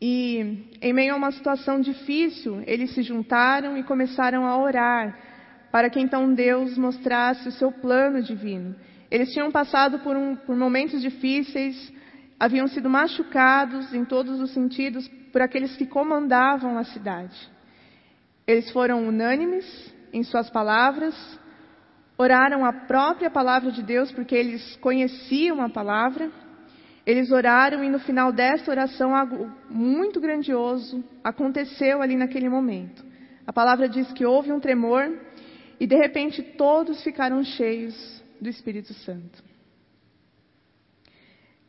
e, 0.01 0.65
em 0.81 0.93
meio 0.93 1.13
a 1.13 1.17
uma 1.17 1.31
situação 1.31 1.79
difícil, 1.79 2.63
eles 2.65 2.91
se 2.95 3.03
juntaram 3.03 3.77
e 3.77 3.83
começaram 3.83 4.47
a 4.47 4.57
orar 4.57 5.26
para 5.71 5.89
que 5.89 5.99
então 5.99 6.33
Deus 6.33 6.77
mostrasse 6.77 7.47
o 7.47 7.51
seu 7.51 7.71
plano 7.71 8.21
divino. 8.21 8.75
Eles 9.09 9.31
tinham 9.31 9.51
passado 9.51 9.99
por, 9.99 10.15
um, 10.15 10.35
por 10.35 10.55
momentos 10.55 11.01
difíceis, 11.01 11.93
haviam 12.39 12.67
sido 12.67 12.89
machucados 12.89 13.93
em 13.93 14.03
todos 14.05 14.39
os 14.39 14.51
sentidos 14.51 15.07
por 15.31 15.41
aqueles 15.41 15.75
que 15.75 15.85
comandavam 15.85 16.77
a 16.77 16.83
cidade. 16.83 17.37
Eles 18.45 18.69
foram 18.71 19.07
unânimes 19.07 19.65
em 20.13 20.23
suas 20.23 20.49
palavras, 20.49 21.15
oraram 22.17 22.65
a 22.65 22.73
própria 22.73 23.29
palavra 23.29 23.71
de 23.71 23.83
Deus 23.83 24.11
porque 24.11 24.35
eles 24.35 24.75
conheciam 24.77 25.61
a 25.61 25.69
palavra. 25.69 26.31
Eles 27.05 27.31
oraram 27.31 27.83
e 27.83 27.89
no 27.89 27.99
final 27.99 28.33
desta 28.33 28.69
oração 28.69 29.15
algo 29.15 29.49
muito 29.69 30.19
grandioso 30.19 31.03
aconteceu 31.23 32.01
ali 32.01 32.17
naquele 32.17 32.49
momento. 32.49 33.05
A 33.45 33.53
palavra 33.53 33.87
diz 33.87 34.11
que 34.11 34.25
houve 34.25 34.51
um 34.51 34.59
tremor 34.59 35.09
e 35.79 35.85
de 35.85 35.95
repente 35.95 36.41
todos 36.41 37.03
ficaram 37.03 37.43
cheios 37.43 38.23
do 38.39 38.49
Espírito 38.49 38.93
Santo. 38.93 39.43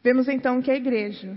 Vemos 0.03 0.29
então 0.29 0.63
que 0.63 0.71
a 0.71 0.77
igreja, 0.77 1.37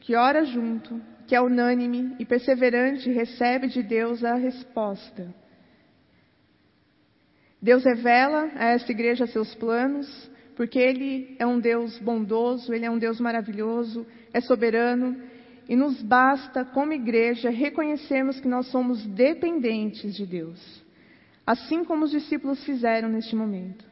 que 0.00 0.14
ora 0.14 0.44
junto, 0.44 1.00
que 1.26 1.34
é 1.34 1.40
unânime 1.40 2.16
e 2.18 2.24
perseverante, 2.24 3.10
recebe 3.10 3.68
de 3.68 3.82
Deus 3.82 4.24
a 4.24 4.34
resposta. 4.34 5.34
Deus 7.60 7.84
revela 7.84 8.50
a 8.54 8.66
esta 8.70 8.92
igreja 8.92 9.26
seus 9.26 9.54
planos, 9.54 10.30
porque 10.56 10.78
Ele 10.78 11.36
é 11.38 11.46
um 11.46 11.60
Deus 11.60 11.98
bondoso, 11.98 12.72
Ele 12.72 12.84
é 12.84 12.90
um 12.90 12.98
Deus 12.98 13.20
maravilhoso, 13.20 14.06
é 14.32 14.40
soberano, 14.40 15.20
e 15.68 15.76
nos 15.76 16.00
basta, 16.00 16.64
como 16.64 16.92
igreja, 16.92 17.50
reconhecermos 17.50 18.40
que 18.40 18.48
nós 18.48 18.68
somos 18.68 19.04
dependentes 19.04 20.14
de 20.14 20.24
Deus, 20.24 20.77
assim 21.48 21.82
como 21.82 22.04
os 22.04 22.10
discípulos 22.10 22.62
fizeram 22.62 23.08
neste 23.08 23.34
momento. 23.34 23.82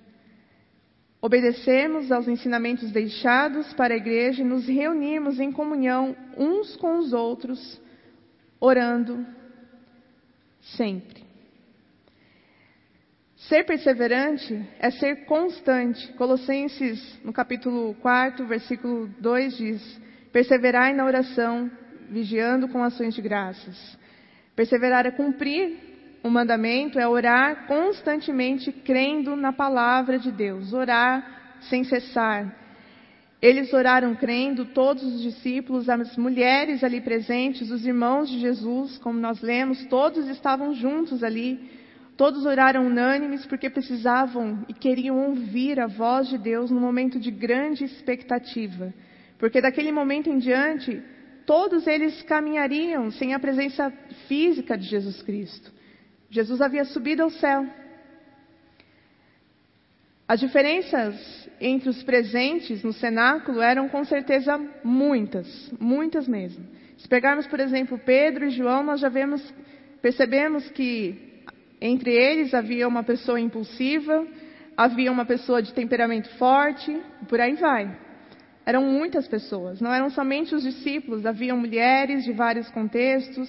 Obedecemos 1.23 2.13
aos 2.13 2.29
ensinamentos 2.29 2.91
deixados 2.91 3.73
para 3.73 3.95
a 3.95 3.97
igreja 3.97 4.43
e 4.43 4.45
nos 4.45 4.67
reunirmos 4.67 5.41
em 5.41 5.51
comunhão 5.51 6.15
uns 6.37 6.77
com 6.77 6.99
os 6.99 7.15
outros, 7.15 7.81
orando 8.61 9.27
sempre. 10.77 11.25
Ser 13.49 13.65
perseverante 13.65 14.63
é 14.79 14.91
ser 14.91 15.25
constante. 15.25 16.13
Colossenses, 16.13 17.19
no 17.25 17.33
capítulo 17.33 17.95
4, 18.03 18.47
versículo 18.47 19.09
2 19.19 19.57
diz: 19.57 20.01
Perseverai 20.31 20.93
na 20.93 21.07
oração, 21.07 21.71
vigiando 22.11 22.69
com 22.69 22.83
ações 22.83 23.15
de 23.15 23.23
graças. 23.23 23.99
Perseverar 24.55 25.07
é 25.07 25.11
cumprir 25.11 25.86
o 26.27 26.31
mandamento 26.31 26.99
é 26.99 27.07
orar 27.07 27.67
constantemente 27.67 28.73
crendo 28.73 29.37
na 29.37 29.53
palavra 29.53 30.19
de 30.19 30.33
Deus, 30.33 30.73
orar 30.73 31.59
sem 31.61 31.85
cessar. 31.85 32.55
Eles 33.41 33.73
oraram 33.73 34.15
crendo, 34.15 34.65
todos 34.65 35.03
os 35.05 35.23
discípulos, 35.23 35.89
as 35.89 36.17
mulheres 36.17 36.83
ali 36.83 37.01
presentes, 37.01 37.71
os 37.71 37.87
irmãos 37.87 38.29
de 38.29 38.41
Jesus, 38.41 38.99
como 38.99 39.21
nós 39.21 39.41
lemos, 39.41 39.85
todos 39.87 40.27
estavam 40.29 40.75
juntos 40.75 41.23
ali. 41.23 41.71
Todos 42.17 42.47
oraram 42.47 42.87
unânimes 42.87 43.45
porque 43.45 43.69
precisavam 43.69 44.65
e 44.69 44.73
queriam 44.73 45.19
ouvir 45.29 45.79
a 45.79 45.87
voz 45.87 46.29
de 46.29 46.39
Deus 46.39 46.71
num 46.71 46.81
momento 46.81 47.21
de 47.21 47.31
grande 47.31 47.85
expectativa. 47.85 48.93
Porque 49.39 49.61
daquele 49.61 49.93
momento 49.93 50.31
em 50.31 50.39
diante, 50.39 51.03
todos 51.45 51.87
eles 51.87 52.23
caminhariam 52.23 53.11
sem 53.11 53.35
a 53.35 53.39
presença 53.39 53.93
física 54.27 54.79
de 54.79 54.87
Jesus 54.87 55.21
Cristo. 55.21 55.76
Jesus 56.31 56.61
havia 56.61 56.85
subido 56.85 57.23
ao 57.23 57.31
céu. 57.31 57.67
As 60.29 60.41
diferenças 60.41 61.49
entre 61.61 61.89
os 61.89 62.03
presentes 62.03 62.83
no 62.83 62.93
cenáculo 62.93 63.61
eram 63.61 63.89
com 63.89 64.05
certeza 64.05 64.59
muitas, 64.83 65.73
muitas 65.79 66.27
mesmo. 66.27 66.67
Se 66.99 67.09
pegarmos, 67.09 67.47
por 67.47 67.61
exemplo, 67.61 67.99
Pedro 67.99 68.47
e 68.47 68.51
João, 68.51 68.83
nós 68.83 69.01
já 69.01 69.09
vemos, 69.09 69.43
percebemos 70.03 70.69
que 70.71 71.45
entre 71.81 72.11
eles 72.11 72.55
havia 72.55 72.89
uma 72.89 73.05
pessoa 73.05 73.39
impulsiva, 73.39 74.27
havia 74.77 75.13
uma 75.13 75.25
pessoa 75.25 75.63
de 75.63 75.73
temperamento 75.73 76.29
forte, 76.37 77.01
por 77.29 77.41
aí 77.41 77.55
vai. 77.55 77.97
Eram 78.65 78.83
muitas 78.83 79.29
pessoas, 79.29 79.81
não 79.81 79.95
eram 79.95 80.11
somente 80.11 80.55
os 80.55 80.65
discípulos, 80.65 81.25
havia 81.25 81.55
mulheres 81.55 82.25
de 82.25 82.33
vários 82.33 82.69
contextos, 82.71 83.49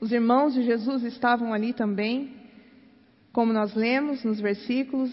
os 0.00 0.12
irmãos 0.12 0.54
de 0.54 0.62
Jesus 0.62 1.02
estavam 1.04 1.52
ali 1.52 1.72
também, 1.72 2.34
como 3.32 3.52
nós 3.52 3.74
lemos 3.74 4.22
nos 4.24 4.40
versículos. 4.40 5.10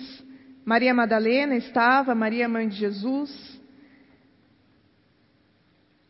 Maria 0.65 0.93
Madalena 0.93 1.55
estava, 1.55 2.13
Maria 2.15 2.47
mãe 2.47 2.67
de 2.67 2.75
Jesus. 2.75 3.61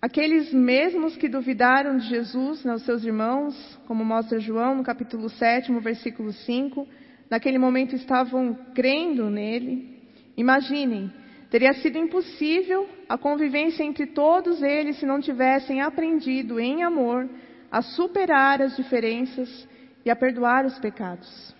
Aqueles 0.01 0.51
mesmos 0.53 1.15
que 1.15 1.29
duvidaram 1.29 1.97
de 1.97 2.07
Jesus, 2.09 2.63
né, 2.63 2.73
os 2.73 2.83
seus 2.83 3.03
irmãos, 3.03 3.55
como 3.87 4.03
mostra 4.03 4.39
João 4.39 4.75
no 4.75 4.83
capítulo 4.83 5.29
7, 5.29 5.71
versículo 5.79 6.33
5, 6.33 6.87
naquele 7.29 7.57
momento 7.57 7.95
estavam 7.95 8.53
crendo 8.75 9.29
nele. 9.29 10.01
Imaginem, 10.35 11.11
teria 11.49 11.73
sido 11.75 11.97
impossível 11.97 12.87
a 13.07 13.17
convivência 13.17 13.83
entre 13.83 14.07
todos 14.07 14.61
eles 14.61 14.97
se 14.97 15.05
não 15.05 15.21
tivessem 15.21 15.81
aprendido 15.81 16.59
em 16.59 16.83
amor 16.83 17.29
a 17.73 17.81
superar 17.81 18.61
as 18.61 18.75
diferenças 18.75 19.67
e 20.05 20.11
a 20.11 20.15
perdoar 20.15 20.63
os 20.63 20.77
pecados. 20.77 21.55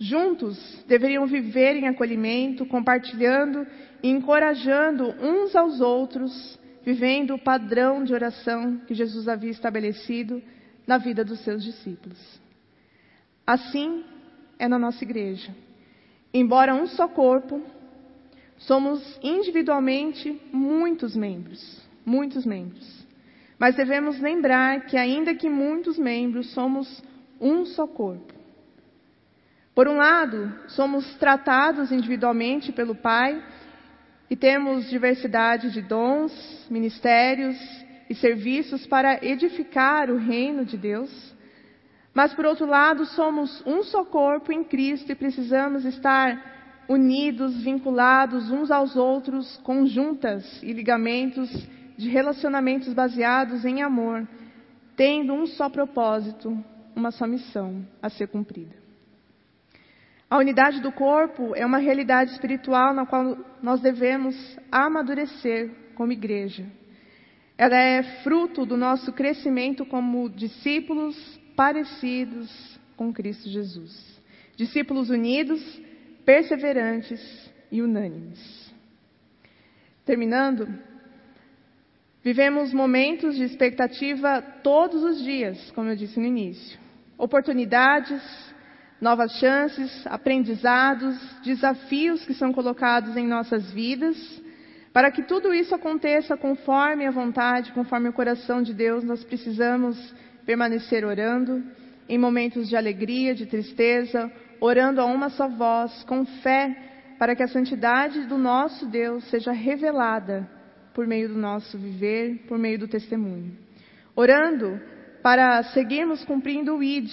Juntos 0.00 0.84
deveriam 0.88 1.28
viver 1.28 1.76
em 1.76 1.86
acolhimento, 1.86 2.66
compartilhando 2.66 3.64
e 4.02 4.08
encorajando 4.08 5.14
uns 5.20 5.54
aos 5.54 5.80
outros, 5.80 6.58
vivendo 6.84 7.34
o 7.34 7.38
padrão 7.38 8.02
de 8.02 8.12
oração 8.12 8.78
que 8.78 8.94
Jesus 8.94 9.28
havia 9.28 9.52
estabelecido 9.52 10.42
na 10.84 10.98
vida 10.98 11.24
dos 11.24 11.38
seus 11.44 11.62
discípulos. 11.62 12.18
Assim 13.46 14.04
é 14.58 14.66
na 14.66 14.76
nossa 14.76 15.04
igreja. 15.04 15.54
Embora 16.34 16.74
um 16.74 16.88
só 16.88 17.06
corpo, 17.06 17.62
somos 18.58 19.20
individualmente 19.22 20.36
muitos 20.52 21.14
membros, 21.14 21.80
muitos 22.04 22.44
membros. 22.44 23.01
Mas 23.62 23.76
devemos 23.76 24.18
lembrar 24.18 24.86
que, 24.86 24.96
ainda 24.96 25.36
que 25.36 25.48
muitos 25.48 25.96
membros, 25.96 26.50
somos 26.52 27.00
um 27.40 27.64
só 27.64 27.86
corpo. 27.86 28.34
Por 29.72 29.86
um 29.86 29.98
lado, 29.98 30.52
somos 30.66 31.14
tratados 31.14 31.92
individualmente 31.92 32.72
pelo 32.72 32.96
Pai 32.96 33.40
e 34.28 34.34
temos 34.34 34.90
diversidade 34.90 35.70
de 35.70 35.80
dons, 35.80 36.66
ministérios 36.68 37.56
e 38.10 38.16
serviços 38.16 38.84
para 38.84 39.24
edificar 39.24 40.10
o 40.10 40.16
reino 40.16 40.64
de 40.64 40.76
Deus. 40.76 41.32
Mas, 42.12 42.34
por 42.34 42.44
outro 42.44 42.66
lado, 42.66 43.06
somos 43.06 43.62
um 43.64 43.84
só 43.84 44.04
corpo 44.04 44.50
em 44.50 44.64
Cristo 44.64 45.12
e 45.12 45.14
precisamos 45.14 45.84
estar 45.84 46.82
unidos, 46.88 47.62
vinculados 47.62 48.50
uns 48.50 48.72
aos 48.72 48.96
outros, 48.96 49.56
conjuntas 49.58 50.60
e 50.64 50.72
ligamentos 50.72 51.48
de 52.02 52.08
relacionamentos 52.08 52.92
baseados 52.92 53.64
em 53.64 53.80
amor, 53.80 54.26
tendo 54.96 55.32
um 55.32 55.46
só 55.46 55.68
propósito, 55.68 56.52
uma 56.96 57.12
só 57.12 57.28
missão 57.28 57.86
a 58.02 58.10
ser 58.10 58.26
cumprida. 58.26 58.74
A 60.28 60.36
unidade 60.38 60.80
do 60.80 60.90
corpo 60.90 61.54
é 61.54 61.64
uma 61.64 61.78
realidade 61.78 62.32
espiritual 62.32 62.92
na 62.92 63.06
qual 63.06 63.38
nós 63.62 63.80
devemos 63.80 64.34
amadurecer 64.70 65.70
como 65.94 66.10
igreja. 66.10 66.66
Ela 67.56 67.76
é 67.76 68.02
fruto 68.24 68.66
do 68.66 68.76
nosso 68.76 69.12
crescimento 69.12 69.86
como 69.86 70.28
discípulos 70.28 71.16
parecidos 71.54 72.80
com 72.96 73.12
Cristo 73.12 73.48
Jesus. 73.48 74.20
Discípulos 74.56 75.08
unidos, 75.08 75.60
perseverantes 76.24 77.20
e 77.70 77.80
unânimes. 77.80 78.74
Terminando, 80.04 80.66
Vivemos 82.24 82.72
momentos 82.72 83.34
de 83.34 83.42
expectativa 83.42 84.40
todos 84.62 85.02
os 85.02 85.24
dias, 85.24 85.72
como 85.72 85.88
eu 85.88 85.96
disse 85.96 86.20
no 86.20 86.26
início. 86.26 86.78
Oportunidades, 87.18 88.22
novas 89.00 89.32
chances, 89.40 90.06
aprendizados, 90.06 91.18
desafios 91.42 92.24
que 92.24 92.32
são 92.32 92.52
colocados 92.52 93.16
em 93.16 93.26
nossas 93.26 93.72
vidas. 93.72 94.16
Para 94.92 95.10
que 95.10 95.24
tudo 95.24 95.52
isso 95.52 95.74
aconteça 95.74 96.36
conforme 96.36 97.04
a 97.06 97.10
vontade, 97.10 97.72
conforme 97.72 98.10
o 98.10 98.12
coração 98.12 98.62
de 98.62 98.72
Deus, 98.72 99.02
nós 99.02 99.24
precisamos 99.24 100.14
permanecer 100.46 101.04
orando 101.04 101.60
em 102.08 102.18
momentos 102.18 102.68
de 102.68 102.76
alegria, 102.76 103.34
de 103.34 103.46
tristeza, 103.46 104.30
orando 104.60 105.00
a 105.00 105.06
uma 105.06 105.28
só 105.28 105.48
voz, 105.48 106.04
com 106.04 106.24
fé, 106.24 106.76
para 107.18 107.34
que 107.34 107.42
a 107.42 107.48
santidade 107.48 108.26
do 108.26 108.38
nosso 108.38 108.86
Deus 108.86 109.24
seja 109.24 109.50
revelada 109.50 110.61
por 110.94 111.06
meio 111.06 111.28
do 111.28 111.38
nosso 111.38 111.78
viver, 111.78 112.44
por 112.46 112.58
meio 112.58 112.78
do 112.78 112.88
testemunho. 112.88 113.56
Orando 114.14 114.80
para 115.22 115.62
seguirmos 115.64 116.24
cumprindo 116.24 116.76
o 116.76 116.82
ID. 116.82 117.10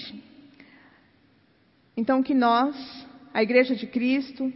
Então, 1.95 2.23
que 2.23 2.33
nós, 2.33 2.75
a 3.33 3.43
Igreja 3.43 3.75
de 3.75 3.85
Cristo, 3.85 4.51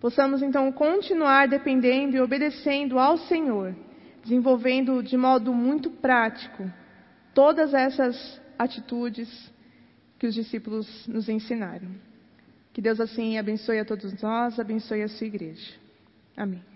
possamos 0.00 0.42
então 0.42 0.70
continuar 0.72 1.48
dependendo 1.48 2.16
e 2.16 2.20
obedecendo 2.20 2.98
ao 2.98 3.16
Senhor, 3.16 3.74
desenvolvendo 4.22 5.02
de 5.02 5.16
modo 5.16 5.52
muito 5.52 5.90
prático 5.90 6.70
todas 7.32 7.72
essas 7.74 8.40
atitudes 8.58 9.28
que 10.18 10.26
os 10.26 10.34
discípulos 10.34 11.06
nos 11.06 11.28
ensinaram. 11.28 11.88
Que 12.72 12.82
Deus 12.82 13.00
assim 13.00 13.38
abençoe 13.38 13.78
a 13.78 13.84
todos 13.84 14.20
nós, 14.20 14.58
abençoe 14.58 15.02
a 15.02 15.08
sua 15.08 15.26
igreja. 15.26 15.74
Amém. 16.36 16.73